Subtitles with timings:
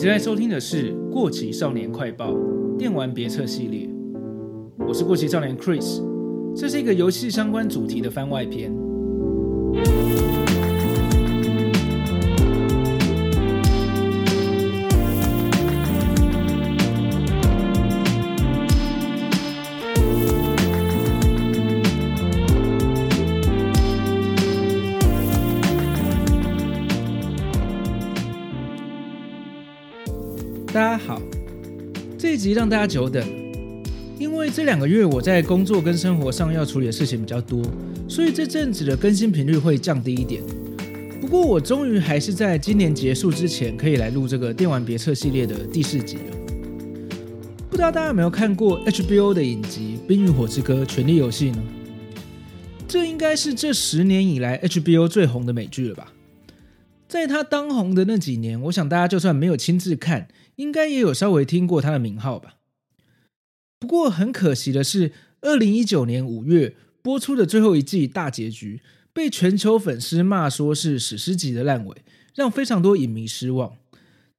[0.00, 2.32] 正在收听的是《过期少年快报》
[2.78, 3.86] 电玩别册系列，
[4.78, 6.02] 我是过期少年 Chris，
[6.56, 8.72] 这是一个游戏相关主题的番外篇。
[32.40, 33.22] 集让大家久等，
[34.18, 37.62] 因为这两个月我在工作跟生活上要处理的事情比较多，
[38.08, 40.42] 所以这阵子的更新频率会降低一点。
[41.20, 46.36] 不过我终于还是在今年结束之前可以来录这个电玩别册系列的第四集了。
[47.68, 51.62] 不知道大家有没有看过 HBO 的影集《冰与火之歌：权力游戏》呢？
[52.88, 56.12] 这应该是这十年以来 HBO 最红的美剧了吧？
[57.10, 62.58] 在他当红的那几年，我想大家就算没有亲自看，应该也有稍微听过他的名号吧。
[63.80, 68.80] 不过很可惜的是，二零一九年五月播出的最后一季大结局，
[69.12, 71.96] 被全球粉丝骂说是史诗级的烂尾，
[72.32, 73.72] 让非常多影迷失望。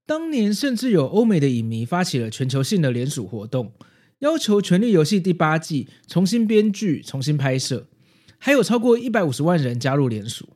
[0.05, 3.73] 当年甚至有欧美的影迷发起了全球性的联署活动，
[4.19, 7.89] 要求《权力游戏》第八季重新编剧、重新拍摄，
[8.37, 10.47] 还有超过一百五十万人加入联署。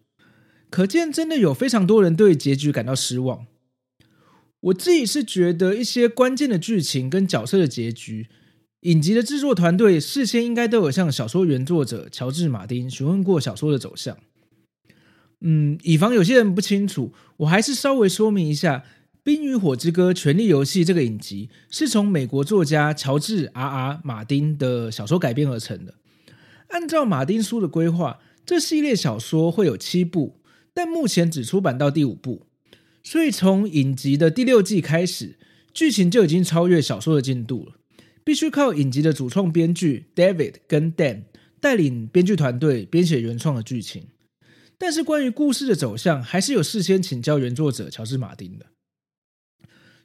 [0.76, 3.46] 可见，真的有非常多人对结局感到失望。
[4.60, 8.28] 我自己是觉得一些关键的剧情跟角色的结局，
[8.82, 14.18] 影集的制作团队事先应该都有向小说原作者乔治·马丁询问过小说的走向。
[15.40, 18.80] 嗯，以防有些人不清楚，我还是稍微说明一下，
[19.24, 25.94] 《冰与火之歌：权力游戏》这个影集是从美国作家乔治 ·R·R· 马丁的小说改编而成的。
[26.68, 30.42] 按照马丁书的规划，这系列小说会有七部。
[30.76, 32.46] 但目前只出版到第五部，
[33.02, 35.38] 所以从影集的第六季开始，
[35.74, 37.78] 剧情就已经超越小说的进度了。
[38.26, 41.24] 必须靠影集的主创编剧 David 跟 Dan
[41.60, 44.08] 带领编剧团队编写原创的剧情。
[44.78, 48.66] 但是关于故事的走向，还是有事先请教原作者乔治·马丁的。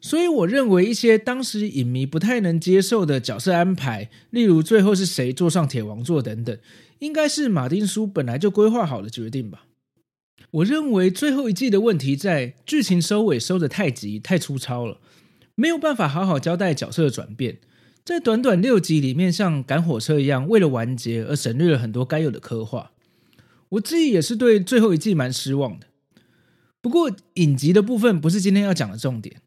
[0.00, 6.56] 所以我认为一些当时影迷不太能接受的角色安排，例如最后是谁坐上铁王座等等，
[7.00, 9.66] 应该是马丁书本来就规划好的决定吧。
[10.52, 15.00] 我认为最后一季的问题在剧情收尾收的太急太粗糙了，
[15.54, 17.58] 没有办法好好交代角色的转变，
[18.04, 22.92] 在短短六集里面像赶火车一样，为了完结而省略了很多该有的刻画。
[23.70, 25.86] 我自己也是对最后一季蛮失望的。
[26.80, 29.42] 不过影集的部分不是今天要讲的重点，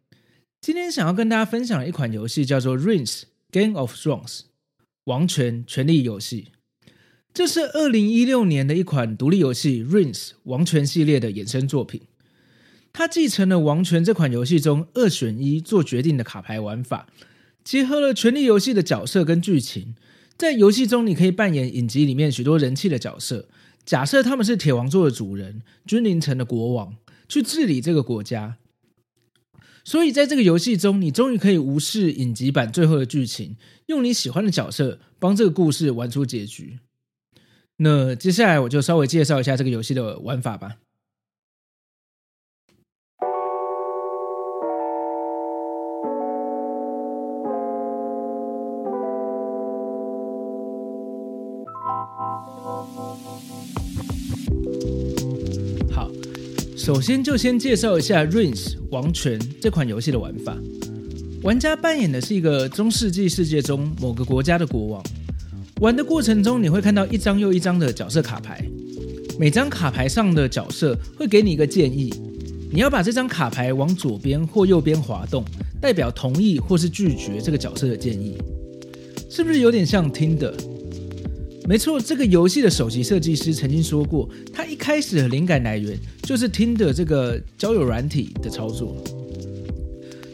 [0.62, 4.40] 今天想要跟大家分享一款游戏叫做《Rings: Game of Thrones》
[5.04, 6.50] 王权权力游戏。
[7.34, 12.02] 这是二零一六年的一款独立游戏《Rings》王权系列的衍生作品。
[12.92, 17.08] 它继承了《王权》这款游戏中二选一做决定的卡牌玩法，
[17.64, 19.96] 结合了权力游戏的角色跟剧情。
[20.38, 23.48] 在游戏中，你可以扮演影集里面许多人气的角色。
[23.84, 26.96] 假设他们是铁王座的主人，君临城的国王，
[27.28, 28.58] 去治理这个国家。
[29.84, 33.56] 所以，在这个游戏中，你终于可以无视影集版最后的剧情，
[33.88, 36.78] 用你喜欢的角色帮这个故事玩出结局。
[37.78, 40.78] 那接下来我就稍微介绍一下这个游戏的玩法吧。
[55.92, 56.10] 好，
[56.78, 60.56] 首先就先介绍一下《Rings 王权》这款游戏的玩法。
[61.42, 65.04] 玩家扮演的是一个中世纪世界中某个国家的国王。
[65.82, 68.64] 玩的过程中，你会看到一张又一张的角色卡牌，
[69.38, 72.14] 每张卡牌上的角色会给你一个建议，
[72.72, 75.44] 你要把这张卡牌往左边或右边滑动，
[75.82, 78.38] 代表同意或是拒绝这个角色的建议，
[79.30, 80.54] 是不是有点像 Tinder？
[81.68, 88.96] 没错，这个游戏的首席设计师曾经说过，他一开始的灵感来源就是 Tinder 这个交友软体的操作，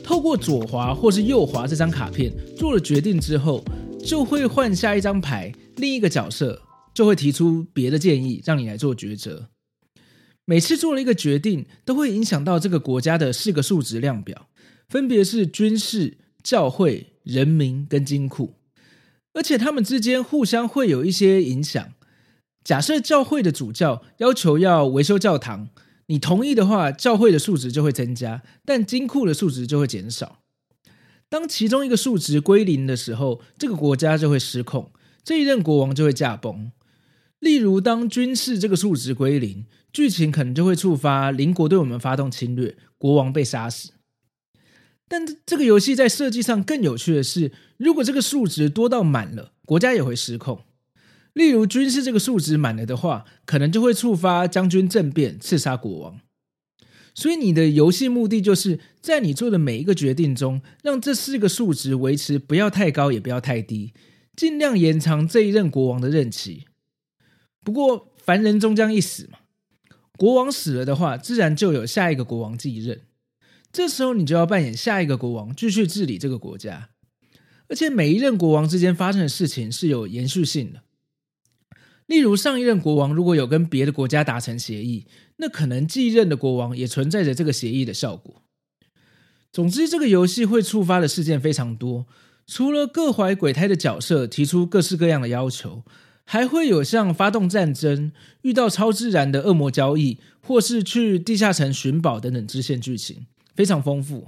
[0.04, 3.64] 透过左滑或是右滑这张卡片做了决定之后。
[4.04, 6.64] 就会换下一张牌，另一个角色
[6.94, 9.50] 就会提出别的建议，让你来做抉择。
[10.46, 14.48] 每次做了一个决定，都会影响到这个国家的四个数值量表，
[14.88, 18.56] 分别是军事、教会、人民跟金库，
[19.34, 21.94] 而且他们之间互相会有一些影响。
[22.64, 25.70] 假设教会的主教要求要维修教堂，
[26.08, 30.39] 你同意的话，教会的数值就会增加，但金库的数值就会减少。
[31.30, 34.92] 当其中一个数值归零的时候，这个国家就会失控，
[35.24, 36.72] 这一任国王就会驾崩。
[37.40, 43.92] 例如，当军事这个数值归零，剧情可能就会触发邻国对我们发动侵略，国王被杀死。
[45.08, 50.62] 但这个游戏在设计上更有趣的是，如果这个数值多到满了，国家也会失控。
[51.34, 56.20] 例如军事这个数值满了的话，可能就会触发将军政变，刺杀国王。
[57.14, 63.94] 所以你的游戏目的就是在你做的每一个决定中，让这四个数值维持不要太高，也不要太低，
[64.36, 66.66] 尽量延长这一任国王的任期。
[67.64, 69.40] 不过凡人终将一死嘛，
[70.18, 73.02] 国王死了的话，自然就有下一个国王继任。
[73.72, 76.90] 这时候你就要扮演下一个国王，继续治理这个国家。
[77.68, 80.82] 而且每一任国王之间发生的事情是有延续性的。
[82.10, 85.06] 例如上一任国王如果有跟别的国家达成协议，
[85.38, 88.42] 那可能继任的国王也存在着这个协议的效果。
[89.54, 92.08] 总之，这个游戏会触发的事件非常多，
[92.48, 95.84] 除了各怀鬼胎的角色提出各式各样的要求。
[96.32, 98.12] 还会有像发动战争、
[98.44, 104.28] 遇到超自然的恶魔交易，或是去地下城寻宝等等支线剧情，非常丰富。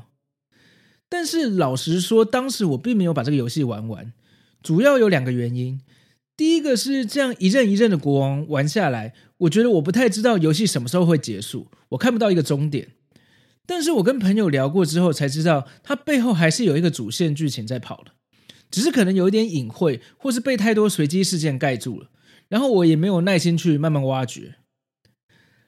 [1.08, 4.14] 但是老实说，当时我并没有把这个游戏玩完，
[4.64, 5.80] 主要有两个原因。
[6.36, 12.90] 第一个是这样一任一任的国王玩下来，我觉得我不太知道游戏什么时候会结束，我看不到一个终点。
[13.68, 18.12] 但是我跟朋友聊过之后才知道，它背后还是有一个主线剧情在跑的。
[18.72, 22.10] 只是可能有一点隐晦，或是被太多随机事件盖住了，
[22.48, 24.56] 然后我也没有耐心去慢慢挖掘。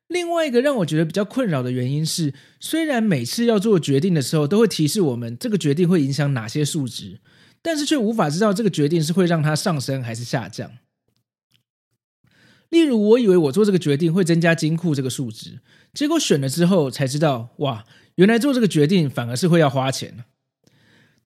[0.08, 7.20] 另外一个让我觉得比较困扰的原因是，虽然每次要做决定的时候都会提示我们这个决定会影响哪些数值，
[7.64, 10.70] 但是却无法知道这个决定是会让它上升还是下降。
[12.70, 15.60] 例如，我以为我做这个决定会增加金库这个数值，
[15.94, 20.26] 结果选了之后才知道，哇，原来做这个决定反而是会要花钱。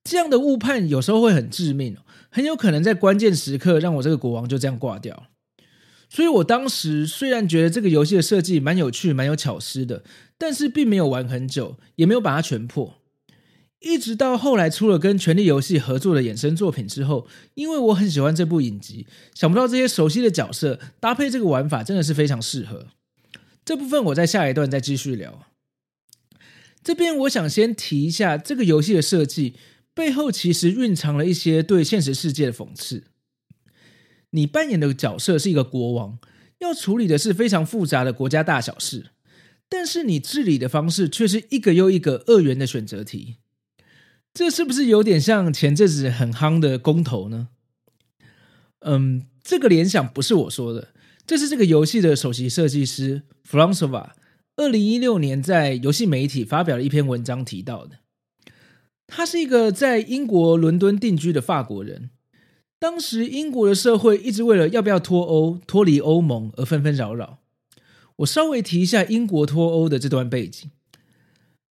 [0.03, 1.97] 这样的误判有时候会很致命，
[2.29, 5.27] 很有可能在关键时刻让我这个国王就这样挂掉。
[6.09, 10.03] 所以我当时虽然觉得这个游戏的设计蛮有趣、蛮有巧思的，
[10.37, 12.96] 但是并没有玩很久，也没有把它全破。
[13.79, 22.87] 一直到后来出了跟权力游戏合作的衍生作品之后，因为我很喜欢这部影集，想不到这些熟悉的角色搭配这个玩法真的是非常适合。
[23.63, 25.47] 这部分我在下一段再继续聊。
[26.83, 29.55] 这边我想先提一下这个游戏的设计。
[29.93, 33.05] 背后其实蕴藏了一些对现实世界的讽刺。
[34.29, 36.19] 你扮演的角色是一个国王，
[36.59, 39.07] 要处理的是非常复杂的国家大小事，
[39.67, 43.37] 但是你治理的方式却是一个又一个二元的选择题。
[44.37, 47.47] 这是不是有点像前阵子很夯的公投呢？
[48.81, 50.89] 嗯，这个联想不是我说的，
[51.25, 53.83] 这是这个游戏的首席设计师 Frans
[54.55, 57.97] 二零一六年在游戏媒体发表了一篇文章提到的。
[59.07, 62.11] 他是一个在英国伦敦定居的法国人。
[62.77, 67.39] 当时英国的社会一直为了要不要脱欧、脱离欧盟而纷纷扰扰。
[68.17, 70.69] 我稍微提一下英国脱欧的这段背景：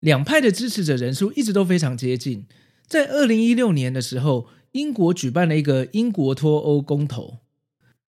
[0.03, 2.47] 两派的支持者人数一直都非常接近。
[2.89, 7.39] 在二零一六年的时候，英国举办了一个英国脱欧公投。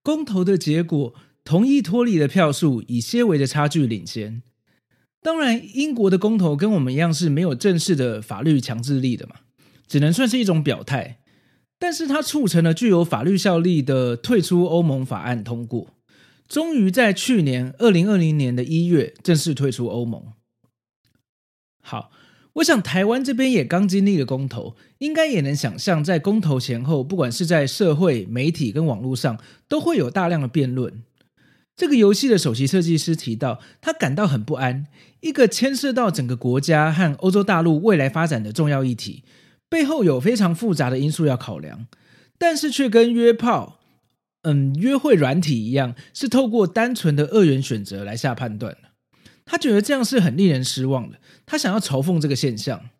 [0.02, 1.14] 公投的结果，
[1.44, 4.42] 同意脱离的票数以些微的差距领先。
[5.22, 9.36] 当然，英国的公投跟我们一样是没有正式的法律强制力的嘛，
[9.86, 11.20] 只能算是一种表态。
[11.78, 15.88] 但是它促成了具有法律效力的退出欧盟法案通过，
[16.48, 20.24] 终于在去年二零二零年的一月正式退出欧盟。
[21.86, 22.10] 好，
[22.54, 29.38] 我想台湾这边也刚经历了公投，应该也能想象，在公投前后，不管是在社会、媒体跟网络上，
[29.68, 31.02] 都会有大量的辩论。
[31.76, 34.86] 这个游戏的首席设计师提到，他感到很不安。
[35.20, 39.24] 一个牵涉到整个国家和欧洲大陆未来发展的重要议题，
[39.68, 41.86] 背后有非常复杂的因素要考量，
[42.38, 43.80] 但是却跟约炮、
[44.42, 48.93] 嗯，约会软体一样，是透过单纯的二元选择来下判断的。
[49.44, 51.18] 他觉得这样是很令人失望的。
[51.44, 52.90] 他想要嘲讽这个现象。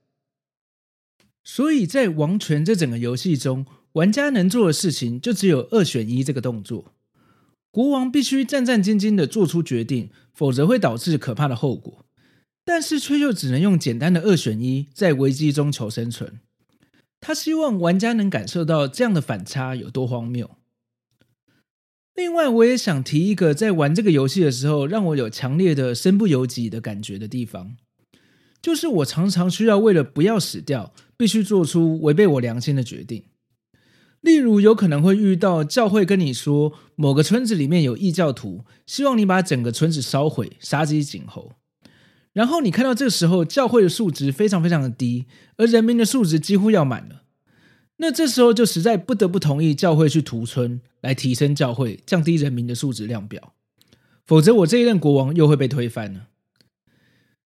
[1.43, 6.93] 所以在王权这整个游戏中，玩家能做的事情就只有二选一这个动作。
[7.71, 12.05] 国王必须战战兢兢的做出决定，否则会导致可怕的后果。
[12.65, 16.41] 但是却又只能用简单的二选一，在危机中求生存。
[17.21, 20.57] 他希望玩家能感受到这样的反差有多荒谬。
[22.15, 27.77] 另外，我也想提一个在玩这个游戏的时候，让我有强烈的身不由己的感觉的地方，
[28.63, 33.25] 就是我常常需要为了不要死掉，必须做出违背我良心的决定。
[34.21, 41.53] 例如，有可能会遇到教会跟你说，某个村子里面有异教徒，希望你把整个村子烧毁，杀鸡儆猴。
[42.33, 47.24] 然后你看到这时候，教会的数值非常非常的低，而人民的数值几乎要满了。
[47.99, 53.55] 那这时候就实在不得不同意教会去屠村，来提升教会，降低人民的素质量表。
[54.27, 56.29] 否则，我这一任国王又会被推翻了。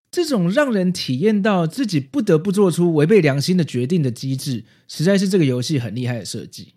[0.09, 6.75] 这种让人体验到自己不得不做出违背良心的决定的机制，实在是这个游戏很厉害的设计。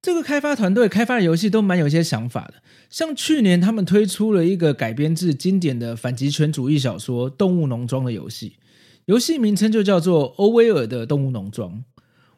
[0.00, 8.56] 这个开发团队开发的游戏都蛮有一些想法的，像去年他们推出了一个改编自经典的反极权主义小说《动物农庄》的游戏，
[9.06, 11.72] 游戏名称就叫做《欧威尔的动物农庄》。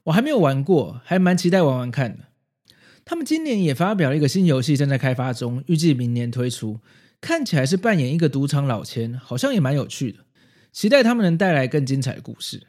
[0.05, 2.25] 我还没有玩过，还蛮期待玩玩看的。
[3.07, 6.81] 他们今年也发表了一个新游戏，正在开发中，预计明年推出。
[7.23, 10.19] 看起来是扮演一个赌场老千，好像也蛮有趣的。
[10.71, 12.63] 期待他们能带来更精彩的故事。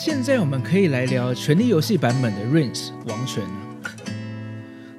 [0.00, 3.42] 现在我们可以来聊《权力游戏》版本的 Reigns 王权。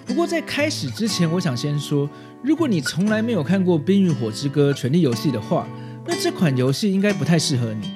[0.05, 2.07] 不过在开始之前，我想先说，
[2.43, 5.65] 如果你从来没有看过《冰与火之歌：权力游戏》的话，
[6.05, 7.89] 那这款游戏应该不太适合你，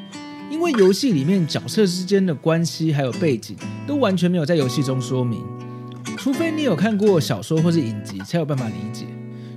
[0.50, 5.44] 因为游戏里面角色之间的关系还有背景都完全没有在游戏中说明，
[6.16, 9.04] 除非你有看过小说或是影集才有办法理解。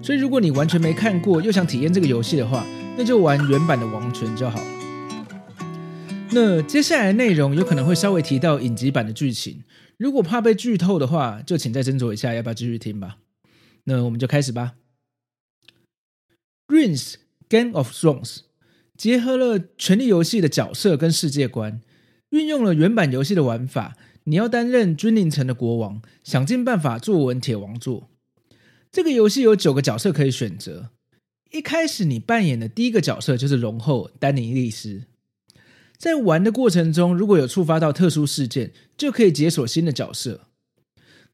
[0.03, 2.67] 所以如果你完全没看过又想体验这个游戏的话，
[2.99, 4.61] 那就玩原版的王权就好。
[6.37, 9.65] 那接下来内容有可能会稍微提到影集版的剧情，
[9.97, 13.17] 如果怕被剧透的话，就请再斟酌一下要不要继续听吧。
[13.85, 14.75] 那我们就开始吧。
[16.69, 17.15] Reigns
[17.49, 18.41] Game of Thrones
[18.99, 21.81] 结合了权力游戏的角色跟世界观，
[22.29, 28.11] 运用了原版游戏的玩法，你要担任君临城的国王，想尽办法坐稳铁王座。
[28.93, 30.91] 这个游戏有九个角色可以选择，
[31.53, 35.05] 一开始你扮演的第一个角色就是龙后丹尼利斯。
[35.99, 40.43] 在玩的过程中，如果有触发到特殊事件，就可以解锁新的角色。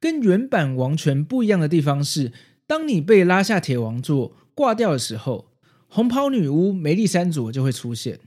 [0.00, 2.32] 跟原版王权不一样的地方是，
[2.66, 5.52] 当你被拉下铁王座挂掉的时候，
[5.88, 8.20] 红袍女巫梅丽珊卓就会出现，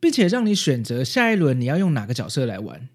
[0.00, 2.88] 并且让你选择下一轮你要用哪个角色来玩。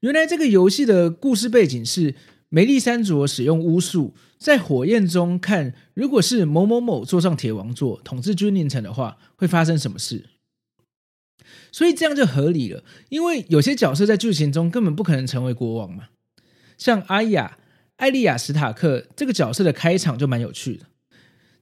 [0.00, 2.14] 原来这个游戏的故事背景是，
[2.48, 10.24] 梅丽珊卓使用巫术，在火焰中看，如果是某某某坐上铁王座统治君临城的话，会发生什么事。
[11.72, 16.08] 所以这样就合理了，因为有些角色在剧情中根本不可能成为国王嘛。
[16.76, 17.58] 像阿雅·
[17.96, 20.86] 艾莉亚·史塔克这个角色的开场就蛮有趣的。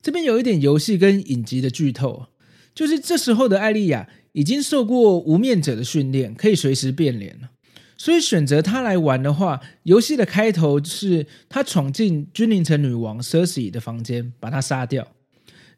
[0.01, 2.27] 这边有一点游戏跟影集的剧透，
[2.75, 7.51] 就是这时候的艾莉亚已经受过无面者的训练，可以随时变脸了。
[7.97, 15.13] 所以选择他来玩的话，游戏的开头是他闯进君临城女王 c e r s i 的房间，把她杀掉，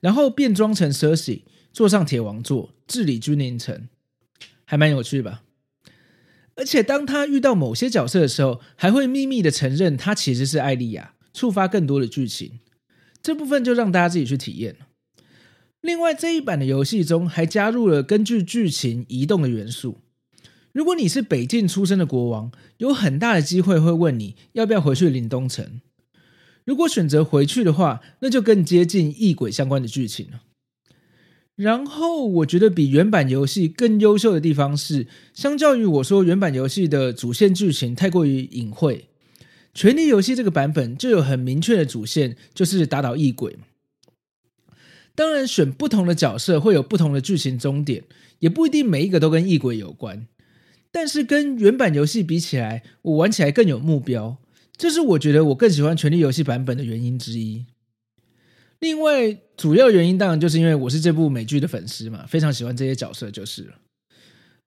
[0.01, 3.89] 然后变装成 c e r s i 坐上铁王座，治理君临城。
[4.65, 5.43] 还蛮有趣吧？
[6.57, 12.61] 而且当他遇到某些角色的时候，还会秘密的承认他其实是艾莉亚，触发更多的剧情。
[13.23, 14.77] 这部分就让大家自己去体验。
[15.81, 20.01] 另外，这一版的游戏中还加入了根据剧情移动的元素。
[20.73, 25.81] 如果你是北境出生的国王，有很大的机会会问你要不要回去临冬城。
[26.65, 30.43] 如果选择回去的话，那就更接近异鬼相关的剧情了。
[31.57, 39.05] 然后我觉得比原版游戏更优秀的地方是，相较于我说原版游戏的主线剧情太过于隐晦，
[39.73, 43.57] 权力游戏这个版本就有很明确的主线，就是打倒异鬼。
[45.15, 48.03] 当然，选不同的角色会有不同的剧情终点，
[48.41, 50.27] 也不一定每一个都跟异鬼有关。
[50.91, 54.39] 但是跟原版游戏比起来，我玩起来更有目标，
[54.77, 57.67] 这是我觉得我更喜欢权力游戏版本的原因之一。
[58.85, 63.79] 另外，主要原因当然就是因为我是这部美剧的粉丝嘛，非常喜欢这些角色就是了。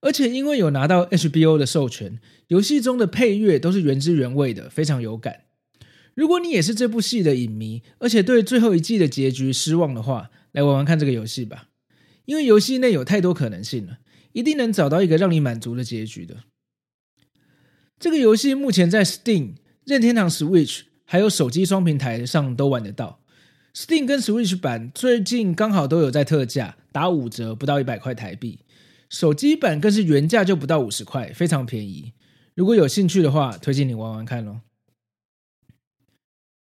[0.00, 5.42] 而且因为有拿到 HBO 的授权，游戏中的配乐都是原汁原味的，非常有感。
[6.16, 11.68] 如果你也是这部戏的影迷，而且对最后一季的结局失望的话，来玩玩看这个游戏吧，
[12.24, 13.98] 因为游戏内有太多可能性了，
[14.32, 16.38] 一定能找到一个让你满足的结局的。
[18.00, 19.52] 这个游戏目前在 Steam、
[19.84, 23.20] 任天堂 Switch 还有手机双平台上都玩得到。
[23.78, 28.58] Steam 跟 Switch 版最近刚好都有在特价，打五折，不到一百块台币。
[29.08, 32.12] 手机版更是原价就不到五十块，非常便宜。
[32.56, 34.62] 如果有兴趣的话，推荐你玩玩看咯。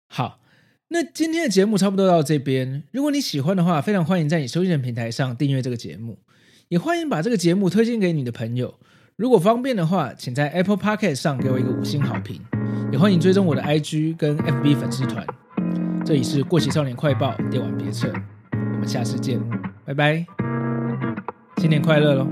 [0.10, 0.42] 好，
[0.90, 2.84] 那今天的节目差不多到这边。
[2.92, 6.20] 如果你喜欢的话，非常欢迎在你收听的平台上订阅这个节目，
[6.68, 8.78] 也欢迎把这个节目推荐给你的朋友。
[9.16, 12.42] 如果方便的话，请在 Apple Podcast 上给我一个五星好评，
[12.92, 15.26] 也欢迎追踪我的 IG 跟 FB 粉丝团。
[16.06, 18.12] 这里是《过期少年快报》电玩别册，
[18.52, 19.40] 我们下次见，
[19.86, 20.26] 拜拜，
[21.58, 22.28] 新年快乐喽！